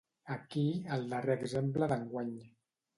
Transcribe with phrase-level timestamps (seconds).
[0.35, 0.63] Aquí,
[0.97, 2.37] el darrer exemple d'enguany.